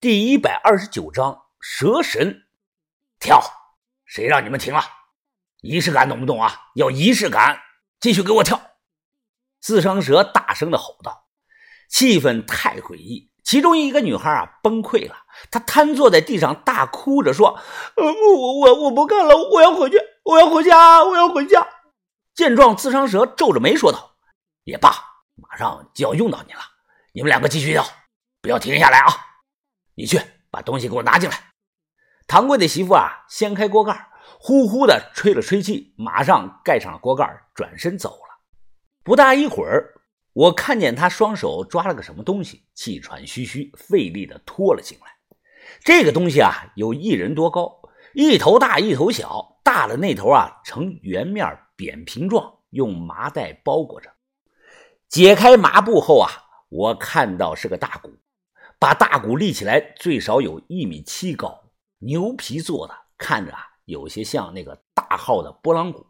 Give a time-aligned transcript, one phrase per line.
[0.00, 2.44] 第一百二十九章蛇神
[3.18, 3.38] 跳，
[4.06, 4.82] 谁让你们停了？
[5.60, 6.58] 仪式感懂不懂啊？
[6.74, 7.60] 要仪式感，
[8.00, 8.58] 继续给我跳！
[9.60, 11.26] 自伤蛇大声的吼道。
[11.90, 15.14] 气氛太诡异，其中一个女孩啊崩溃了，
[15.50, 17.60] 她瘫坐在地上大哭着说
[17.96, 21.68] ：“呃，我我我不干了，我要回去，我要回家，我要回家。”
[22.34, 24.16] 见状，自伤蛇皱着眉说道
[24.64, 24.94] ：“也罢，
[25.34, 26.60] 马上就要用到你了，
[27.12, 27.84] 你们两个继续跳，
[28.40, 29.26] 不要停下来啊！
[30.00, 30.18] 你去
[30.50, 31.36] 把东西给我拿进来。”
[32.26, 34.08] 唐贵的媳妇啊，掀开锅盖，
[34.38, 38.40] 呼呼的吹了吹气，马上盖上了锅盖，转身走了。
[39.02, 39.94] 不大一会儿。
[40.32, 45.06] 我看见他双手抓了个什么东西，气喘吁吁、费力地拖了进来。
[45.80, 47.82] 这个东西啊，有一人多高，
[48.14, 54.08] 一头大一头小，大的那头啊呈圆面扁平状，用麻袋包裹着。
[55.08, 56.30] 解开麻布后啊，
[56.68, 58.14] 我看到是个大鼓，
[58.80, 66.06] 把大鼓立起来，最少有一米七高，牛皮做的，看着啊有些像那个大号的拨浪鼓。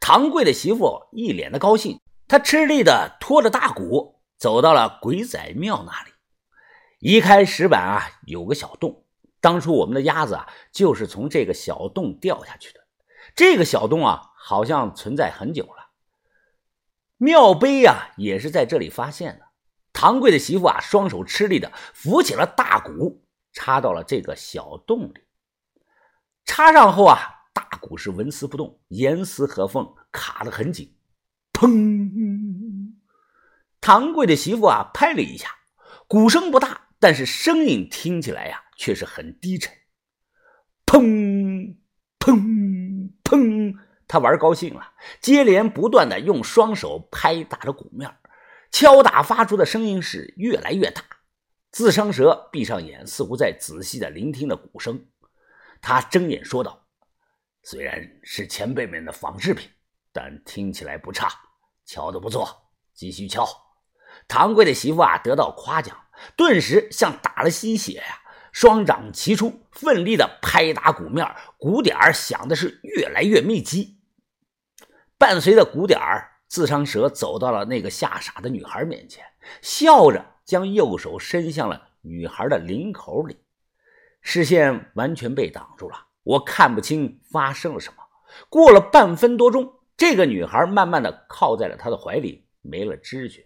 [0.00, 2.00] 唐贵的媳妇一脸的高兴。
[2.26, 6.10] 他吃力的拖着大鼓走到了鬼仔庙那里，
[6.98, 9.04] 移开石板啊，有个小洞。
[9.40, 12.80] 当初我们的鸭子啊，就是从这个小洞掉下去的。
[13.34, 15.88] 这个小洞啊，好像存在很久了。
[17.16, 19.47] 庙碑呀，也是在这里发现的。
[20.00, 25.24] 唐贵的媳妇啊，双手吃力的扶起了大鼓，插到了这个小洞里。
[26.44, 27.18] 插上后啊，
[27.52, 30.96] 大鼓是纹丝不动，严丝合缝，卡得很紧。
[31.52, 32.92] 砰！
[33.80, 35.48] 唐贵的媳妇啊，拍了一下，
[36.06, 39.74] 鼓声不大，但是声音听起来呀，却是很低沉。
[40.86, 41.74] 砰
[42.20, 43.74] 砰砰！
[44.06, 48.08] 他玩高兴了，接连不断的用双手拍打着鼓面，
[48.70, 51.02] 敲打发出的声音是越来越大。
[51.70, 55.06] 自伤蛇闭上眼，似乎在仔细的聆听着鼓声。
[55.80, 56.86] 他睁眼说道
[57.62, 59.70] ：“虽然是前辈们的仿制品，
[60.12, 61.30] 但听起来不差。”
[61.84, 63.46] 敲的不错，继续敲。
[64.26, 65.96] 唐贵的媳妇啊，得到夸奖，
[66.36, 68.20] 顿时像打了鸡血呀，
[68.52, 71.26] 双掌齐出，奋力的拍打鼓面，
[71.58, 74.00] 鼓点响的是越来越密集。
[75.16, 76.00] 伴随着鼓点
[76.48, 79.24] 自伤蛇走到了那个吓傻的女孩面前，
[79.62, 83.36] 笑着将右手伸向了女孩的领口里，
[84.20, 88.02] 视线完全被挡住了，我看不清发生了什么。
[88.48, 89.74] 过了半分多钟。
[89.96, 93.44] 这个女孩慢慢的靠在了他的怀里，没了知觉。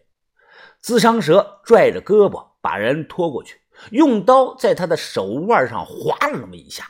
[0.81, 3.59] 自伤蛇拽着胳膊把人拖过去，
[3.91, 6.87] 用刀在他的手腕上划了那么一下，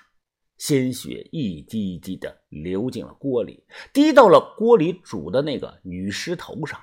[0.62, 6.80] 鲜血一滴一滴的流进了锅里，滴到了锅里煮的那个女尸头上。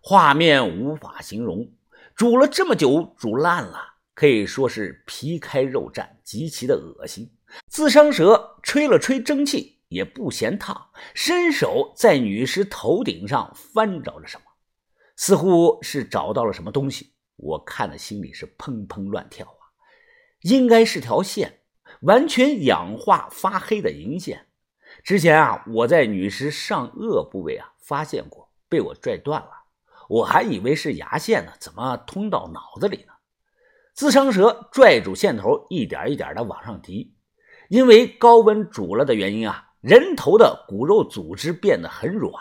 [0.00, 1.72] 画面无法形容，
[2.14, 3.80] 煮了这么久，煮烂了，
[4.14, 7.28] 可以说是皮开肉绽，极其的恶心。
[7.66, 9.80] 自伤蛇吹了吹蒸汽。
[9.88, 14.44] 也不嫌烫，伸手在女尸头顶上翻找着什么，
[15.16, 17.14] 似乎是找到了什么东西。
[17.34, 19.64] 我看的心里是砰砰乱跳啊！
[20.42, 21.57] 应该是条线，
[22.00, 24.46] 完全氧化发黑的银线。
[25.02, 29.50] 之前啊，我在女尸上颚部位啊发现过，被我拽断了。
[30.08, 33.12] 我还以为是牙线呢，怎么通到脑子里呢？
[33.94, 37.14] 自伤蛇拽住线头，一点一点的往上提，
[37.68, 39.64] 因为高温煮了的原因啊。
[39.80, 42.34] 人头的骨肉组织变得很软，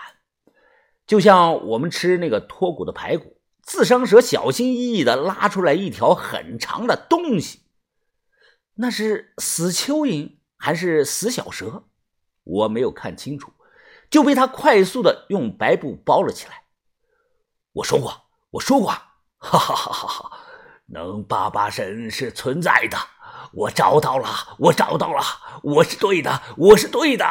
[1.05, 3.37] 就像我们吃那个脱骨的排骨。
[3.61, 7.59] 自伤蛇小心翼翼地拉出来一条很长的东西，
[8.79, 11.83] 那是死蚯蚓还是死小蛇？
[12.43, 13.51] 我没有看清楚，
[14.09, 16.63] 就被他快速的用白布包了起来。
[17.73, 20.39] 我说过，我说过，哈哈哈哈哈！
[20.85, 22.97] 能八八神是存在的。
[23.53, 24.27] 我找到了，
[24.59, 25.21] 我找到了，
[25.63, 27.25] 我是对的，我是对的。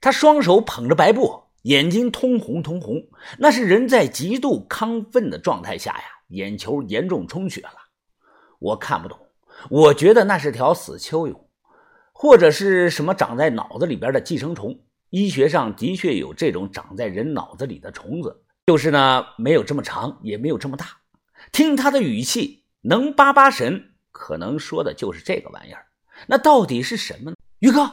[0.00, 3.08] 他双手捧着白布，眼睛通红通红，
[3.38, 7.74] 那是人在极度亢奋的状态下呀，眼球严重充血了。
[8.58, 9.27] 我看不懂，
[9.70, 11.36] 我觉得那是条死蚯蚓，
[12.12, 14.80] 或者是什么长在脑子里边的寄生虫。
[15.10, 20.86] 医学上的确有这种长在人脑子里的虫子，就是呢，没有这么长，也没有这么大。
[21.50, 23.92] 听他的语气，能八八神。
[24.10, 25.86] 可能说的就是这个玩意儿，
[26.26, 27.36] 那到底是什么呢？
[27.60, 27.90] 于哥，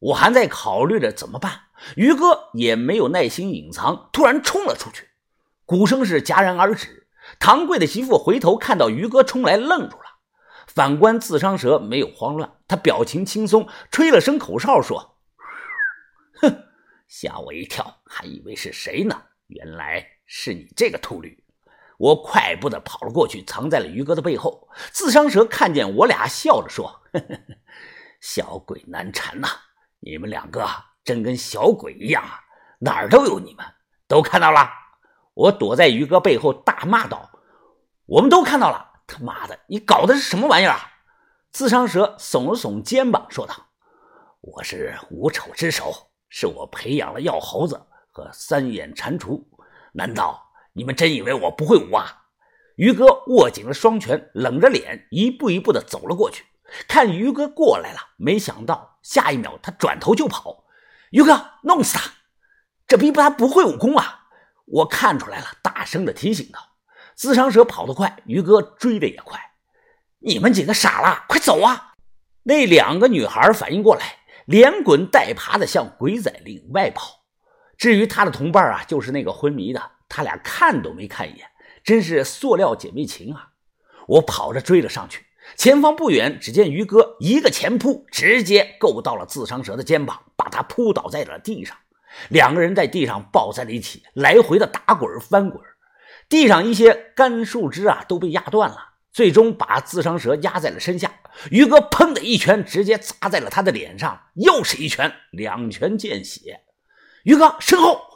[0.00, 1.52] 我还在考虑着怎么办。
[1.96, 5.08] 于哥也没有耐心隐藏，突然冲了出去，
[5.64, 7.06] 鼓声是戛然而止。
[7.38, 10.09] 唐贵的媳妇回头看到于哥冲来，愣住了。
[10.72, 15.16] 反观自伤蛇没有慌乱，他表情轻松，吹了声口哨说
[16.40, 16.64] ：“哼，
[17.08, 21.42] 吓我一跳，还以为是谁呢，原来是你这个秃驴。
[21.98, 24.68] 我快步的跑了过去，藏在了于哥的背后。
[24.92, 27.40] 自伤蛇看见我俩，笑着说：“呵呵
[28.20, 29.48] 小鬼难缠呐，
[29.98, 30.66] 你们两个
[31.02, 32.40] 真跟小鬼一样啊，
[32.78, 33.66] 哪儿都有你们，
[34.06, 34.70] 都看到了。”
[35.34, 37.30] 我躲在于哥背后大骂道
[38.06, 40.78] ：“我们都看到了，他妈的，你搞的是什么玩意儿？”
[41.52, 43.54] 自伤蛇耸了耸肩膀，说道
[44.40, 49.44] ：“我是无丑之首，是我培养了药猴子和三眼蟾蜍，
[49.92, 52.26] 难道？”你们真以为我不会舞啊？
[52.76, 56.44] 于哥握紧了双拳，冷着脸，一步一步的走了过去。
[56.86, 60.64] 看于哥过来了，没想到下一秒他转头就跑。
[61.10, 62.12] 于哥，弄死他！
[62.86, 64.28] 这逼他不会武功啊！
[64.66, 66.60] 我看出来了，大声的提醒道。
[67.20, 69.38] 自伤蛇跑得快，于哥追的也快。
[70.20, 71.92] 你们几个傻了，快走啊！
[72.44, 77.20] 那两个女孩反应过来，连滚带爬的向鬼仔岭外跑。
[77.76, 79.82] 至于他的同伴啊，就是那个昏迷的。
[80.08, 81.46] 他俩看都没看一眼，
[81.84, 83.50] 真是塑料姐妹情啊！
[84.08, 85.26] 我跑着追了上去，
[85.58, 91.76] 前方不远，只见于哥一个前扑，直接够到了自伤蛇的肩膀，把他扑倒在了地上。
[92.30, 95.62] 两个人在地上抱在了一起，来回的打滚翻滚。
[96.30, 101.12] 地上一些干树枝啊都被压断了，最终把自伤蛇压在了身下。
[101.50, 106.60] 于哥砰的一拳直接砸在了他的脸上，又是一拳，两拳见血。
[107.24, 108.08] 于哥身后。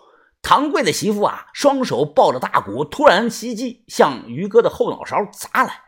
[0.47, 5.81] 唐贵的媳妇啊，双手抱着大鼓，突然袭击，向于哥的后脑勺砸来。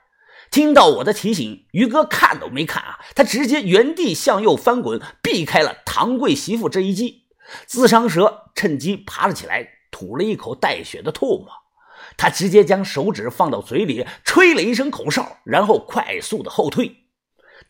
[0.50, 7.26] 听到我的提醒，于哥看都没看啊，他直接原地向右翻滚，避开了唐贵媳妇这一击。
[7.66, 11.48] 自伤蛇趁机爬了起来，吐了一口带血的唾沫。
[12.16, 17.04] 他直接将手指放到嘴里，吹了一声口哨，然后快速的后退。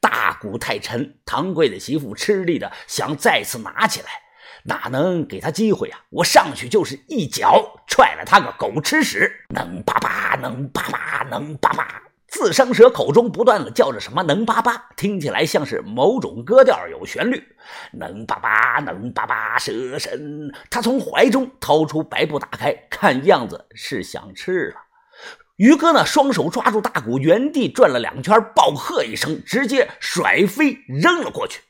[0.01, 4.09] 大鼓太沉，唐贵的媳妇吃力的想再次拿起来。
[4.65, 6.01] 哪能给他机会啊！
[6.11, 9.45] 我上去就是一脚踹了他个狗吃屎！
[9.51, 12.03] 能叭叭，能叭叭，能叭叭。
[12.29, 17.43] 自伤蛇口中不断的叫着什么“能叭叭”，听起来像是某种歌调，有旋律。
[17.93, 20.53] 能叭叭，能叭叭，蛇神。
[20.69, 24.77] 他从怀中掏出白布打开，看样子是想吃了。
[25.57, 31.63] 于哥呢，双手抓住大鼓，原地转了两圈，暴喝一声，直接甩飞扔了过去。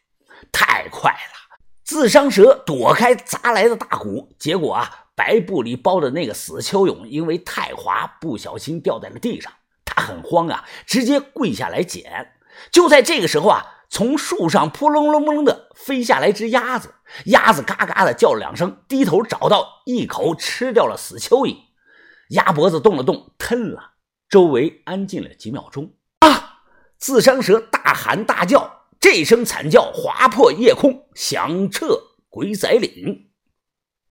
[0.50, 1.58] 太快了！
[1.84, 9.52] 自伤蛇躲开砸来的大鼓，结果啊，白布里包的那个死蚯蚓因为太滑，不小心掉在了地上。
[9.96, 12.32] 很慌啊，直接跪下来捡。
[12.70, 16.94] 就在这个时候啊，从树上扑棱棱棱的飞下来只鸭子，
[17.26, 21.56] 鸭子嘎嘎的叫了两声，低头找到一口吃掉了死蚯蚓。
[22.30, 23.92] 鸭脖子动了动，吞了。
[24.28, 26.62] 周围安静了几秒钟啊！
[26.98, 28.86] 自伤蛇大喊大叫。
[28.98, 33.25] 这声惨叫划破夜空，响彻鬼仔岭。